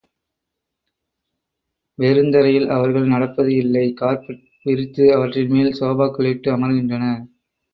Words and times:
வெறுந்தரையில் 1.99 2.67
அவர்கள் 2.69 3.05
நடப்பது 3.07 3.51
இல்லை 3.55 3.85
கார்ப்பெட் 3.93 4.43
விரித்து 4.65 5.05
அவற்றின் 5.15 5.53
மேல் 5.53 5.77
சோபாக்கள் 5.79 6.31
இட்டு 6.33 6.49
அமர்கின்றனர். 6.57 7.23